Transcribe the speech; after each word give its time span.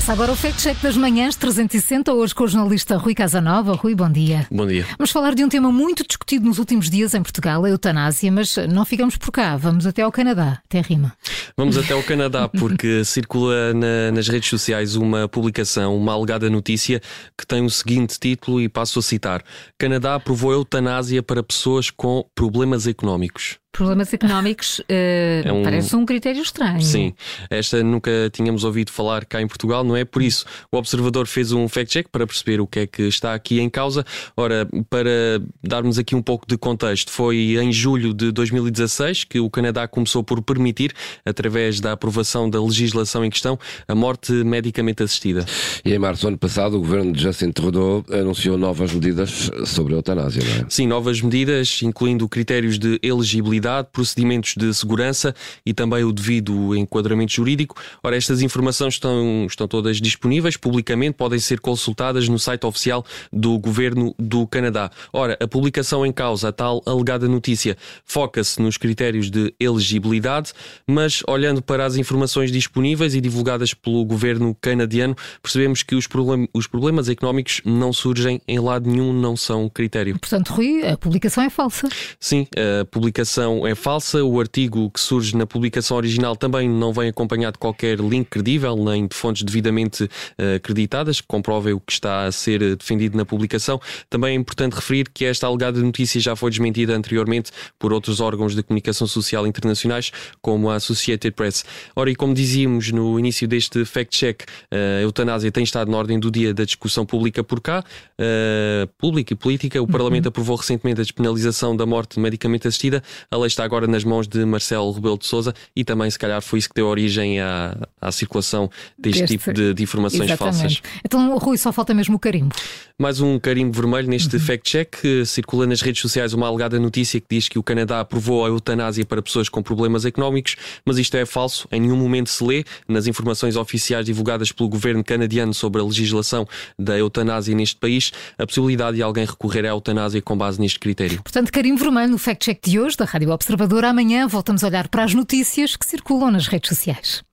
Começa 0.00 0.12
agora 0.14 0.32
o 0.32 0.36
Fact 0.36 0.62
Check 0.62 0.80
das 0.80 0.96
Manhãs 0.96 1.36
360, 1.36 2.14
hoje 2.14 2.34
com 2.34 2.44
o 2.44 2.48
jornalista 2.48 2.96
Rui 2.96 3.14
Casanova. 3.14 3.74
Rui, 3.74 3.94
bom 3.94 4.10
dia. 4.10 4.46
Bom 4.50 4.66
dia. 4.66 4.86
Vamos 4.96 5.10
falar 5.10 5.34
de 5.34 5.44
um 5.44 5.48
tema 5.50 5.70
muito 5.70 6.06
discutido 6.08 6.46
nos 6.46 6.58
últimos 6.58 6.88
dias 6.88 7.12
em 7.12 7.22
Portugal, 7.22 7.62
a 7.66 7.68
eutanásia, 7.68 8.32
mas 8.32 8.56
não 8.72 8.86
ficamos 8.86 9.18
por 9.18 9.30
cá, 9.30 9.58
vamos 9.58 9.84
até 9.84 10.00
ao 10.00 10.10
Canadá, 10.10 10.62
até 10.64 10.80
rima. 10.80 11.12
Vamos 11.54 11.76
até 11.76 11.92
ao 11.92 12.02
Canadá 12.02 12.48
porque 12.58 13.04
circula 13.04 13.74
na, 13.74 14.10
nas 14.10 14.26
redes 14.26 14.48
sociais 14.48 14.96
uma 14.96 15.28
publicação, 15.28 15.94
uma 15.94 16.14
alegada 16.14 16.48
notícia 16.48 17.02
que 17.36 17.46
tem 17.46 17.62
o 17.62 17.68
seguinte 17.68 18.18
título 18.18 18.58
e 18.58 18.70
passo 18.70 19.00
a 19.00 19.02
citar: 19.02 19.44
Canadá 19.76 20.14
aprovou 20.14 20.50
eutanásia 20.50 21.22
para 21.22 21.42
pessoas 21.42 21.90
com 21.90 22.24
problemas 22.34 22.86
económicos. 22.86 23.58
Problemas 23.72 24.12
económicos 24.12 24.80
uh, 24.80 24.84
é 25.44 25.52
um... 25.52 25.62
parece 25.62 25.94
um 25.94 26.04
critério 26.04 26.42
estranho. 26.42 26.82
Sim, 26.82 27.14
esta 27.48 27.82
nunca 27.82 28.10
tínhamos 28.32 28.64
ouvido 28.64 28.90
falar 28.90 29.24
cá 29.24 29.40
em 29.40 29.46
Portugal, 29.46 29.84
não 29.84 29.96
é? 29.96 30.04
Por 30.04 30.22
isso, 30.22 30.44
o 30.72 30.76
observador 30.76 31.26
fez 31.26 31.52
um 31.52 31.68
fact-check 31.68 32.08
para 32.10 32.26
perceber 32.26 32.60
o 32.60 32.66
que 32.66 32.80
é 32.80 32.86
que 32.86 33.02
está 33.02 33.32
aqui 33.32 33.60
em 33.60 33.70
causa. 33.70 34.04
Ora, 34.36 34.68
para 34.88 35.40
darmos 35.62 35.98
aqui 35.98 36.16
um 36.16 36.22
pouco 36.22 36.46
de 36.48 36.58
contexto, 36.58 37.12
foi 37.12 37.56
em 37.58 37.72
julho 37.72 38.12
de 38.12 38.32
2016 38.32 39.24
que 39.24 39.38
o 39.38 39.48
Canadá 39.48 39.86
começou 39.86 40.24
por 40.24 40.42
permitir, 40.42 40.92
através 41.24 41.80
da 41.80 41.92
aprovação 41.92 42.50
da 42.50 42.60
legislação 42.60 43.24
em 43.24 43.30
questão, 43.30 43.58
a 43.86 43.94
morte 43.94 44.32
medicamente 44.32 45.02
assistida. 45.02 45.46
E 45.84 45.94
em 45.94 45.98
março 45.98 46.22
do 46.22 46.28
ano 46.28 46.38
passado, 46.38 46.76
o 46.76 46.80
governo 46.80 47.12
de 47.12 47.22
Justin 47.22 47.52
Trudeau 47.52 48.04
anunciou 48.10 48.58
novas 48.58 48.92
medidas 48.92 49.50
sobre 49.64 49.94
a 49.94 49.98
eutanásia, 49.98 50.42
não 50.42 50.66
é? 50.66 50.66
Sim, 50.68 50.88
novas 50.88 51.20
medidas, 51.22 51.80
incluindo 51.82 52.28
critérios 52.28 52.78
de 52.78 52.98
elegibilidade 53.02 53.59
procedimentos 53.92 54.54
de 54.56 54.72
segurança 54.74 55.34
e 55.64 55.72
também 55.72 56.04
o 56.04 56.12
devido 56.12 56.74
enquadramento 56.74 57.32
jurídico. 57.32 57.76
Ora, 58.02 58.16
estas 58.16 58.42
informações 58.42 58.94
estão, 58.94 59.46
estão 59.48 59.66
todas 59.66 60.00
disponíveis 60.00 60.56
publicamente, 60.56 61.16
podem 61.16 61.38
ser 61.38 61.60
consultadas 61.60 62.28
no 62.28 62.38
site 62.38 62.64
oficial 62.66 63.04
do 63.32 63.58
Governo 63.58 64.14
do 64.18 64.46
Canadá. 64.46 64.90
Ora, 65.12 65.36
a 65.40 65.48
publicação 65.48 66.04
em 66.04 66.12
causa, 66.12 66.48
a 66.48 66.52
tal 66.52 66.82
alegada 66.86 67.28
notícia, 67.28 67.76
foca-se 68.04 68.60
nos 68.60 68.76
critérios 68.76 69.30
de 69.30 69.54
elegibilidade, 69.58 70.52
mas 70.86 71.22
olhando 71.28 71.62
para 71.62 71.84
as 71.84 71.96
informações 71.96 72.50
disponíveis 72.50 73.14
e 73.14 73.20
divulgadas 73.20 73.74
pelo 73.74 74.04
Governo 74.04 74.56
canadiano, 74.60 75.16
percebemos 75.42 75.82
que 75.82 75.94
os, 75.94 76.06
problem 76.06 76.48
os 76.54 76.66
problemas 76.66 77.08
económicos 77.08 77.60
não 77.64 77.92
surgem 77.92 78.40
em 78.46 78.58
lado 78.58 78.88
nenhum, 78.88 79.12
não 79.12 79.36
são 79.36 79.68
critério. 79.68 80.18
Portanto, 80.18 80.52
Rui, 80.52 80.86
a 80.86 80.96
publicação 80.96 81.44
é 81.44 81.50
falsa. 81.50 81.88
Sim, 82.18 82.46
a 82.56 82.84
publicação 82.84 83.49
informação 83.50 83.66
é 83.66 83.74
falsa. 83.74 84.22
O 84.22 84.38
artigo 84.40 84.90
que 84.90 85.00
surge 85.00 85.36
na 85.36 85.46
publicação 85.46 85.96
original 85.96 86.36
também 86.36 86.68
não 86.68 86.92
vem 86.92 87.08
acompanhado 87.08 87.54
de 87.54 87.58
qualquer 87.58 87.98
link 87.98 88.28
credível, 88.28 88.76
nem 88.76 89.06
de 89.06 89.14
fontes 89.14 89.42
devidamente 89.42 90.04
uh, 90.04 90.56
acreditadas 90.56 91.20
que 91.20 91.26
comprovem 91.26 91.72
o 91.72 91.80
que 91.80 91.92
está 91.92 92.24
a 92.24 92.32
ser 92.32 92.62
eh, 92.62 92.76
defendido 92.76 93.16
na 93.16 93.24
publicação. 93.24 93.80
Também 94.08 94.32
é 94.32 94.34
importante 94.34 94.74
referir 94.74 95.08
que 95.12 95.24
esta 95.24 95.46
alegada 95.46 95.80
notícia 95.80 96.20
já 96.20 96.36
foi 96.36 96.50
desmentida 96.50 96.94
anteriormente 96.94 97.50
por 97.78 97.92
outros 97.92 98.20
órgãos 98.20 98.54
de 98.54 98.62
comunicação 98.62 99.06
social 99.06 99.46
internacionais, 99.46 100.12
como 100.40 100.70
a 100.70 100.76
Associated 100.76 101.34
Press. 101.34 101.64
Ora, 101.96 102.10
e 102.10 102.16
como 102.16 102.34
dizíamos 102.34 102.90
no 102.92 103.18
início 103.18 103.48
deste 103.48 103.84
fact-check, 103.84 104.44
eh, 104.70 104.98
a 104.98 105.02
eutanásia 105.02 105.50
tem 105.50 105.64
estado 105.64 105.90
na 105.90 105.96
ordem 105.96 106.18
do 106.18 106.30
dia 106.30 106.52
da 106.54 106.64
discussão 106.64 107.04
pública 107.04 107.42
por 107.42 107.60
cá, 107.60 107.82
uh, 108.18 108.86
pública 108.98 109.32
e 109.32 109.36
política. 109.36 109.80
O 109.82 109.86
Parlamento 109.86 110.26
uhum. 110.26 110.30
aprovou 110.30 110.56
recentemente 110.56 111.00
a 111.00 111.04
despenalização 111.04 111.76
da 111.76 111.86
morte 111.86 112.20
medicamente 112.20 112.68
assistida. 112.68 113.02
A 113.30 113.36
lei 113.40 113.48
está 113.48 113.64
agora 113.64 113.86
nas 113.86 114.04
mãos 114.04 114.28
de 114.28 114.44
Marcelo 114.44 114.92
Rebelo 114.92 115.18
de 115.18 115.26
Sousa 115.26 115.54
e 115.74 115.84
também, 115.84 116.10
se 116.10 116.18
calhar, 116.18 116.40
foi 116.42 116.58
isso 116.58 116.68
que 116.68 116.74
deu 116.74 116.86
origem 116.86 117.40
à, 117.40 117.76
à 118.00 118.12
circulação 118.12 118.70
deste, 118.98 119.20
deste... 119.20 119.38
tipo 119.38 119.52
de, 119.52 119.74
de 119.74 119.82
informações 119.82 120.24
Exatamente. 120.24 120.60
falsas. 120.60 120.82
Então, 121.04 121.36
Rui, 121.38 121.56
só 121.56 121.72
falta 121.72 121.94
mesmo 121.94 122.16
o 122.16 122.18
carimbo. 122.18 122.54
Mais 122.98 123.20
um 123.20 123.38
carimbo 123.38 123.72
vermelho 123.72 124.08
neste 124.08 124.36
uhum. 124.36 124.42
fact-check. 124.42 124.96
Circula 125.24 125.66
nas 125.66 125.80
redes 125.80 126.02
sociais 126.02 126.34
uma 126.34 126.46
alegada 126.46 126.78
notícia 126.78 127.20
que 127.20 127.26
diz 127.30 127.48
que 127.48 127.58
o 127.58 127.62
Canadá 127.62 128.00
aprovou 128.00 128.44
a 128.44 128.48
eutanásia 128.48 129.04
para 129.06 129.22
pessoas 129.22 129.48
com 129.48 129.62
problemas 129.62 130.04
económicos, 130.04 130.56
mas 130.84 130.98
isto 130.98 131.16
é 131.16 131.24
falso. 131.24 131.66
Em 131.72 131.80
nenhum 131.80 131.96
momento 131.96 132.28
se 132.28 132.44
lê 132.44 132.64
nas 132.86 133.06
informações 133.06 133.56
oficiais 133.56 134.04
divulgadas 134.04 134.52
pelo 134.52 134.68
governo 134.68 135.02
canadiano 135.02 135.54
sobre 135.54 135.80
a 135.80 135.84
legislação 135.84 136.46
da 136.78 136.98
eutanásia 136.98 137.54
neste 137.54 137.76
país 137.76 138.12
a 138.38 138.46
possibilidade 138.46 138.96
de 138.96 139.02
alguém 139.02 139.24
recorrer 139.24 139.64
à 139.64 139.68
eutanásia 139.68 140.20
com 140.20 140.36
base 140.36 140.60
neste 140.60 140.78
critério. 140.78 141.22
Portanto, 141.22 141.50
carimbo 141.50 141.78
vermelho 141.78 142.10
no 142.10 142.18
fact-check 142.18 142.60
de 142.62 142.78
hoje 142.78 142.96
da 142.96 143.04
Rádio 143.04 143.29
Observador. 143.30 143.84
Amanhã 143.84 144.26
voltamos 144.26 144.64
a 144.64 144.66
olhar 144.66 144.88
para 144.88 145.04
as 145.04 145.14
notícias 145.14 145.76
que 145.76 145.86
circulam 145.86 146.30
nas 146.30 146.46
redes 146.46 146.68
sociais. 146.68 147.29